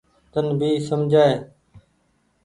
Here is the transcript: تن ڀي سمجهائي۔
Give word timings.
تن 0.31 0.45
ڀي 0.59 0.69
سمجهائي۔ 0.87 1.35